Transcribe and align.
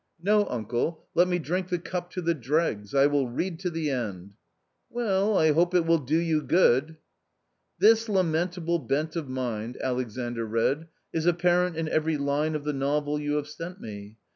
"No, 0.29 0.47
uncle, 0.47 1.05
let 1.13 1.27
me 1.27 1.37
drink 1.37 1.69
the 1.69 1.77
cup 1.77 2.09
to 2.13 2.23
the 2.23 2.33
dregs; 2.33 2.95
I 2.95 3.05
will 3.05 3.27
read 3.29 3.59
to 3.59 3.69
the 3.69 3.91
end."" 3.91 4.31
Well, 4.89 5.37
I 5.37 5.51
hope 5.51 5.75
it 5.75 5.85
will 5.85 5.99
do 5.99 6.17
you 6.17 6.41
good!" 6.41 6.97
"This 7.79 8.09
lamentable 8.09 8.79
bent 8.79 9.15
of 9.15 9.29
mind," 9.29 9.77
Alexandr 9.79 10.47
read, 10.47 10.87
"is 11.13 11.27
apparent 11.27 11.77
in 11.77 11.87
every 11.87 12.17
line 12.17 12.55
of 12.55 12.63
the 12.63 12.73
novel 12.73 13.19
you 13.19 13.35
have 13.35 13.47
sent 13.47 13.79
me. 13.79 14.17